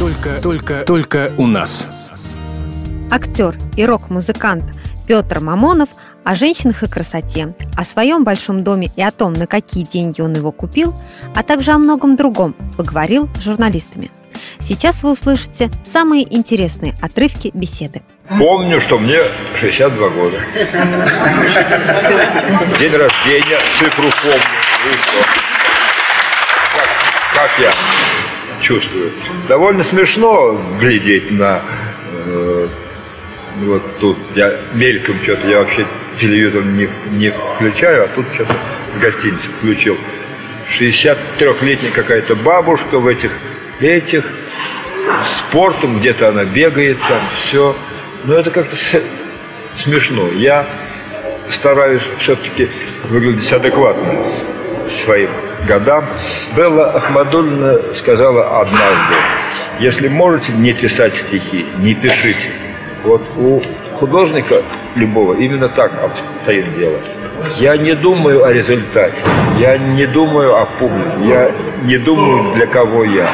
только, 0.00 0.40
только, 0.40 0.84
только 0.86 1.30
у 1.36 1.46
нас. 1.46 1.86
Актер 3.10 3.54
и 3.76 3.84
рок-музыкант 3.84 4.64
Петр 5.06 5.40
Мамонов 5.40 5.90
о 6.24 6.34
женщинах 6.34 6.82
и 6.82 6.88
красоте, 6.88 7.54
о 7.76 7.84
своем 7.84 8.24
большом 8.24 8.64
доме 8.64 8.88
и 8.96 9.02
о 9.02 9.10
том, 9.10 9.34
на 9.34 9.46
какие 9.46 9.84
деньги 9.84 10.22
он 10.22 10.32
его 10.32 10.52
купил, 10.52 10.94
а 11.34 11.42
также 11.42 11.72
о 11.72 11.78
многом 11.78 12.16
другом 12.16 12.54
поговорил 12.78 13.28
с 13.34 13.42
журналистами. 13.42 14.10
Сейчас 14.58 15.02
вы 15.02 15.12
услышите 15.12 15.70
самые 15.84 16.34
интересные 16.34 16.94
отрывки 17.02 17.50
беседы. 17.52 18.00
Помню, 18.38 18.80
что 18.80 18.98
мне 18.98 19.18
62 19.56 20.08
года. 20.08 20.38
День 22.78 22.96
рождения, 22.96 23.58
цифру 23.74 24.08
помню. 24.22 24.40
Как, 26.74 26.88
как 27.34 27.58
я 27.58 27.70
чувствую. 28.60 29.12
Довольно 29.48 29.82
смешно 29.82 30.60
глядеть 30.80 31.30
на 31.30 31.62
э, 32.26 32.68
вот 33.62 33.98
тут 33.98 34.18
я 34.34 34.60
мельком 34.74 35.22
что-то, 35.22 35.48
я 35.48 35.58
вообще 35.58 35.86
телевизор 36.16 36.64
не, 36.64 36.88
не 37.12 37.34
включаю, 37.56 38.04
а 38.04 38.08
тут 38.08 38.26
что-то 38.32 38.54
в 38.96 39.00
гостинице 39.00 39.50
включил. 39.58 39.96
63-летняя 40.68 41.90
какая-то 41.90 42.36
бабушка 42.36 42.98
в 42.98 43.06
этих, 43.06 43.32
этих, 43.80 44.24
спортом 45.24 45.98
где-то 45.98 46.28
она 46.28 46.44
бегает 46.44 46.98
там, 47.08 47.22
все. 47.42 47.76
Но 48.24 48.34
это 48.34 48.50
как-то 48.50 48.76
смешно. 49.74 50.28
Я 50.28 50.66
стараюсь 51.50 52.02
все-таки 52.20 52.68
выглядеть 53.08 53.52
адекватно 53.52 54.24
своим 54.90 55.30
годам. 55.66 56.04
Белла 56.56 56.92
Ахмадульна 56.92 57.94
сказала 57.94 58.60
однажды, 58.60 59.14
если 59.78 60.08
можете 60.08 60.52
не 60.52 60.72
писать 60.72 61.14
стихи, 61.14 61.66
не 61.78 61.94
пишите. 61.94 62.50
Вот 63.04 63.22
у 63.36 63.62
художника 63.94 64.62
любого 64.94 65.34
именно 65.34 65.68
так 65.68 65.92
обстоит 66.02 66.72
дело. 66.72 66.98
Я 67.58 67.76
не 67.76 67.94
думаю 67.94 68.44
о 68.44 68.52
результате, 68.52 69.24
я 69.58 69.78
не 69.78 70.06
думаю 70.06 70.56
о 70.56 70.66
публике, 70.66 71.10
я 71.22 71.52
не 71.84 71.96
думаю, 71.96 72.54
для 72.54 72.66
кого 72.66 73.04
я. 73.04 73.30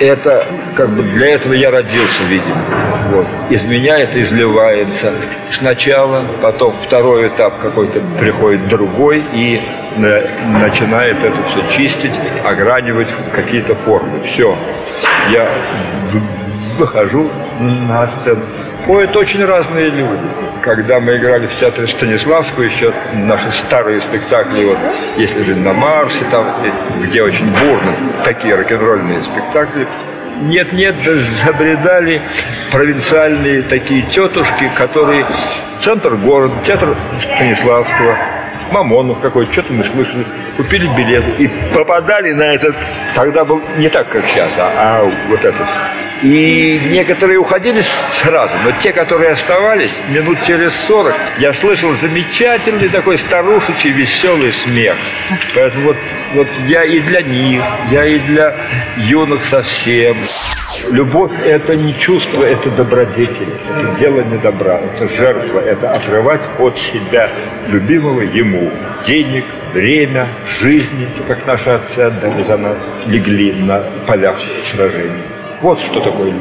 Это 0.00 0.46
как 0.74 0.90
бы 0.90 1.02
для 1.02 1.34
этого 1.34 1.52
я 1.52 1.70
родился, 1.70 2.24
видимо. 2.24 2.64
Вот. 3.10 3.26
Из 3.50 3.64
меня 3.64 3.98
это 3.98 4.20
изливается 4.22 5.12
сначала, 5.50 6.24
потом 6.40 6.74
второй 6.86 7.28
этап 7.28 7.58
какой-то 7.60 8.00
приходит 8.18 8.68
другой 8.68 9.24
и 9.32 9.60
начинает 9.96 11.22
это 11.24 11.42
все 11.44 11.66
чистить, 11.68 12.18
огранивать 12.44 13.08
какие-то 13.34 13.74
формы. 13.74 14.22
Все. 14.24 14.56
Я 15.30 15.48
выхожу 16.78 17.28
на 17.58 18.06
сцену 18.06 18.42
Ходят 18.86 19.14
очень 19.16 19.44
разные 19.44 19.90
люди. 19.90 20.22
Когда 20.62 21.00
мы 21.00 21.16
играли 21.16 21.46
в 21.46 21.54
театре 21.54 21.86
Станиславского, 21.86 22.64
еще 22.64 22.92
наши 23.12 23.52
старые 23.52 24.00
спектакли, 24.00 24.64
вот 24.64 24.78
«Если 25.16 25.42
жить 25.42 25.58
на 25.58 25.72
Марсе», 25.72 26.24
там, 26.30 26.46
где 27.02 27.22
очень 27.22 27.46
бурно 27.50 27.94
такие 28.24 28.54
рок-н-ролльные 28.54 29.22
спектакли, 29.22 29.86
нет-нет, 30.40 30.96
забредали 31.04 32.22
провинциальные 32.70 33.62
такие 33.62 34.02
тетушки, 34.02 34.70
которые 34.76 35.26
центр 35.80 36.14
города, 36.16 36.54
театр 36.62 36.96
Станиславского, 37.20 38.16
Мамонов 38.70 39.20
какой-то, 39.20 39.52
что-то 39.52 39.72
мы 39.72 39.84
слышали, 39.84 40.24
купили 40.56 40.86
билеты 40.96 41.30
и 41.42 41.48
попадали 41.74 42.32
на 42.32 42.54
этот, 42.54 42.76
тогда 43.14 43.44
был 43.44 43.60
не 43.78 43.88
так, 43.88 44.08
как 44.08 44.26
сейчас, 44.28 44.52
а, 44.56 44.72
а 44.76 45.12
вот 45.28 45.44
этот. 45.44 45.66
И 46.22 46.78
некоторые 46.90 47.38
уходили 47.38 47.80
сразу, 47.80 48.54
но 48.64 48.72
те, 48.72 48.92
которые 48.92 49.30
оставались, 49.30 49.98
минут 50.10 50.42
через 50.42 50.74
сорок, 50.74 51.14
я 51.38 51.52
слышал 51.52 51.94
замечательный 51.94 52.88
такой 52.88 53.16
старушечий 53.16 53.90
веселый 53.90 54.52
смех. 54.52 54.96
Поэтому 55.54 55.84
вот, 55.84 55.96
вот 56.34 56.48
я 56.66 56.84
и 56.84 57.00
для 57.00 57.22
них, 57.22 57.62
я 57.90 58.04
и 58.04 58.18
для 58.18 58.54
юных 58.98 59.44
совсем. 59.44 60.18
Любовь– 60.90 61.32
это 61.46 61.74
не 61.74 61.96
чувство, 61.96 62.44
это 62.44 62.70
добродетель, 62.70 63.48
это 63.68 63.98
делание 63.98 64.38
добра, 64.38 64.78
это 64.78 65.08
жертва, 65.08 65.60
это 65.60 65.92
отрывать 65.92 66.42
от 66.58 66.78
себя 66.78 67.30
любимого 67.68 68.22
ему 68.22 68.70
денег, 69.06 69.44
время, 69.72 70.28
жизни, 70.60 71.08
как 71.26 71.46
наши 71.46 71.70
отцы 71.70 72.00
отдали 72.00 72.42
за 72.42 72.56
нас, 72.56 72.78
легли 73.06 73.52
на 73.52 73.82
полях 74.06 74.36
сражений. 74.64 75.39
Вот 75.62 75.78
что 75.80 76.00
такое 76.00 76.32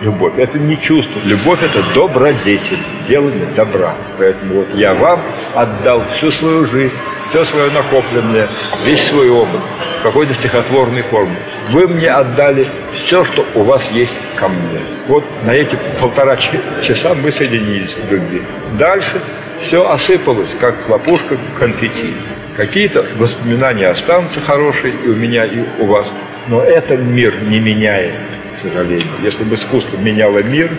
любовь. 0.00 0.32
Это 0.36 0.58
не 0.58 0.80
чувство. 0.80 1.20
Любовь– 1.24 1.62
это 1.62 1.82
добродетель, 1.94 2.78
делание 3.08 3.46
добра. 3.46 3.94
Поэтому 4.18 4.54
вот 4.54 4.74
я 4.74 4.94
вам 4.94 5.22
отдал 5.54 6.02
всю 6.14 6.30
свою 6.30 6.66
жизнь, 6.66 6.92
все 7.30 7.44
свое 7.44 7.70
накопленное, 7.70 8.48
весь 8.84 9.02
свой 9.04 9.30
опыт 9.30 9.60
в 10.00 10.02
какой-то 10.02 10.34
стихотворной 10.34 11.02
форме. 11.02 11.36
Вы 11.70 11.86
мне 11.88 12.10
отдали 12.10 12.66
все, 12.94 13.24
что 13.24 13.46
у 13.54 13.62
вас 13.62 13.90
есть 13.92 14.18
ко 14.36 14.48
мне. 14.48 14.80
Вот 15.06 15.24
на 15.44 15.52
эти 15.52 15.78
полтора 16.00 16.36
часа 16.36 17.14
мы 17.14 17.30
соединились 17.30 17.96
в 17.96 18.12
любви. 18.12 18.42
Дальше 18.78 19.20
все 19.62 19.88
осыпалось, 19.88 20.54
как 20.60 20.84
хлопушка 20.84 21.38
конфетти. 21.58 22.14
Какие-то 22.56 23.04
воспоминания 23.16 23.88
останутся 23.88 24.40
хорошие 24.40 24.94
и 24.94 25.08
у 25.08 25.14
меня, 25.14 25.44
и 25.44 25.64
у 25.80 25.86
вас. 25.86 26.10
Но 26.46 26.62
этот 26.62 27.00
мир 27.00 27.42
не 27.42 27.58
меняет, 27.58 28.14
к 28.54 28.58
сожалению. 28.58 29.08
Если 29.22 29.42
бы 29.42 29.56
искусство 29.56 29.96
меняло 29.96 30.40
мир, 30.42 30.70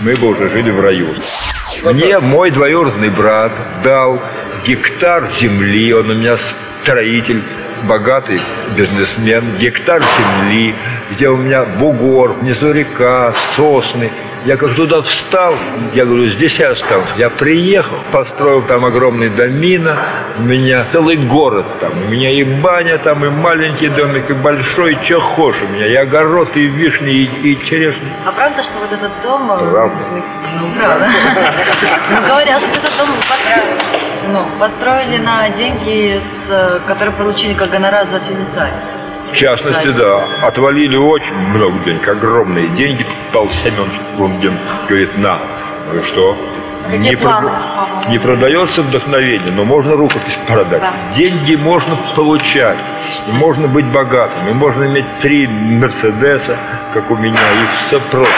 мы 0.00 0.14
бы 0.14 0.28
уже 0.28 0.48
жили 0.48 0.70
в 0.70 0.80
раю. 0.80 1.14
Мне 1.82 2.18
мой 2.20 2.50
двоюродный 2.50 3.10
брат 3.10 3.52
дал 3.82 4.22
гектар 4.64 5.26
земли, 5.26 5.92
он 5.92 6.10
у 6.10 6.14
меня 6.14 6.36
строитель, 6.36 7.42
богатый 7.88 8.40
бизнесмен, 8.76 9.56
гектар 9.56 10.02
земли, 10.02 10.74
где 11.10 11.28
у 11.28 11.36
меня 11.36 11.64
бугор, 11.64 12.32
внизу 12.32 12.72
река, 12.72 13.32
сосны. 13.32 14.10
Я 14.44 14.56
как 14.56 14.74
туда 14.76 15.02
встал, 15.02 15.56
я 15.92 16.04
говорю, 16.04 16.28
здесь 16.28 16.58
я 16.60 16.70
останусь. 16.70 17.12
Я 17.16 17.30
приехал, 17.30 17.96
построил 18.12 18.62
там 18.62 18.84
огромный 18.84 19.28
домина, 19.28 19.98
у 20.38 20.42
меня 20.42 20.86
целый 20.92 21.16
город 21.16 21.66
там, 21.80 21.92
у 22.00 22.08
меня 22.08 22.30
и 22.30 22.44
баня 22.44 22.98
там, 22.98 23.24
и 23.24 23.28
маленький 23.28 23.88
домик, 23.88 24.30
и 24.30 24.34
большой, 24.34 24.98
что 25.02 25.18
хочешь 25.18 25.62
у 25.62 25.72
меня, 25.72 25.86
и 25.86 25.94
огород, 25.96 26.56
и 26.56 26.66
вишни, 26.66 27.10
и, 27.10 27.52
и 27.52 27.64
черешни. 27.64 28.08
А 28.24 28.30
правда, 28.30 28.62
что 28.62 28.74
вот 28.78 28.92
этот 28.92 29.10
дом... 29.22 29.50
Э, 29.50 29.70
правда. 29.70 29.96
Ну, 30.60 30.78
правда. 30.78 31.10
Ну, 32.10 32.28
говорят, 32.28 32.62
что 32.62 32.70
этот 32.70 32.96
дом 32.96 33.08
ну, 34.32 34.44
построили 34.58 35.18
на 35.18 35.48
деньги, 35.50 36.20
которые 36.86 37.14
получили 37.16 37.54
как 37.54 37.70
гонорар 37.70 38.06
за 38.08 38.18
финицай. 38.20 38.70
В 39.32 39.34
частности, 39.34 39.88
да, 39.88 40.24
отвалили 40.42 40.96
очень 40.96 41.34
много 41.34 41.78
денег, 41.84 42.06
огромные 42.08 42.68
деньги. 42.68 43.06
Павел 43.32 43.50
Семенович 43.50 43.94
Лунгин 44.18 44.58
говорит, 44.88 45.16
на, 45.18 45.40
ну 45.92 45.98
и 45.98 46.02
что? 46.02 46.36
Не, 46.90 47.16
про... 47.16 47.42
не 48.08 48.18
продается 48.18 48.82
вдохновение, 48.82 49.52
но 49.52 49.64
можно 49.64 49.96
рукопись 49.96 50.38
продать. 50.46 50.80
Да. 50.80 50.92
Деньги 51.12 51.56
можно 51.56 51.98
получать, 52.14 52.78
и 53.26 53.32
можно 53.32 53.66
быть 53.66 53.86
богатым, 53.86 54.48
и 54.48 54.52
можно 54.52 54.84
иметь 54.84 55.18
три 55.18 55.48
Мерседеса, 55.48 56.56
как 56.94 57.10
у 57.10 57.16
меня, 57.16 57.40
и 57.40 57.86
все 57.86 58.00
прочее. 58.10 58.32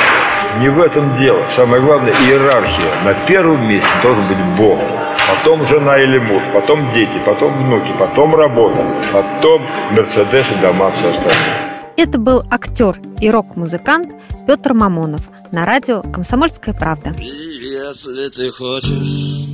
Не 0.61 0.71
в 0.71 0.81
этом 0.81 1.13
дело. 1.15 1.47
Самое 1.49 1.83
главное– 1.83 2.13
иерархия. 2.27 3.03
На 3.05 3.13
первом 3.27 3.69
месте 3.69 3.91
должен 4.03 4.27
быть 4.27 4.39
Бог 4.57 4.81
потом 5.29 5.67
жена 5.67 5.99
или 5.99 6.19
муж, 6.19 6.43
потом 6.55 6.93
дети, 6.93 7.21
потом 7.25 7.53
внуки, 7.65 7.93
потом 7.99 8.35
работа, 8.35 8.83
потом 9.13 9.63
Мерседес 9.93 10.51
и 10.51 10.61
дома, 10.63 10.91
все 10.93 11.11
остальное. 11.11 11.83
Это 11.97 12.19
был 12.19 12.43
актер 12.51 12.97
и 13.21 13.31
рок-музыкант 13.31 14.13
Петр 14.47 14.73
Мамонов 14.73 15.23
на 15.53 15.67
радио 15.67 16.03
«Комсомольская 16.03 16.75
правда». 16.75 17.11
Если 17.19 18.29
ты 18.29 18.51
хочешь 18.51 19.49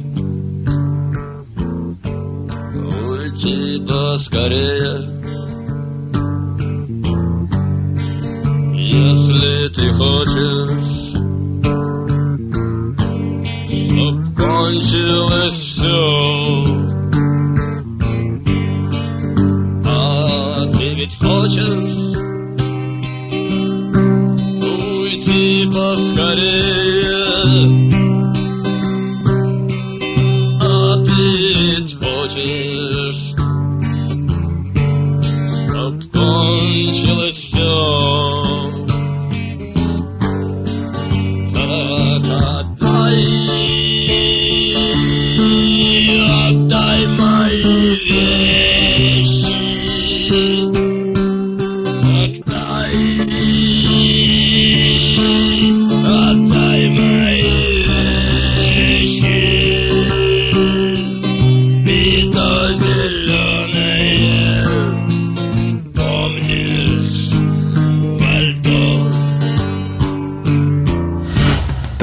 уйти 3.07 3.83
поскорее, 3.87 5.09
если 8.75 9.69
ты 9.69 9.93
хочешь 9.93 10.94
кончилось 14.65 15.55
все. 15.55 16.77
А 19.87 20.67
ты 20.73 20.95
ведь 20.95 21.19
хочешь 21.19 21.95
уйти 24.63 25.71
поскорее, 25.71 26.84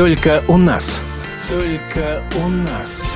только 0.02 0.42
у 0.48 0.58
нас. 0.58 1.00
Только 1.48 2.24
у 2.44 2.48
нас. 2.48 3.11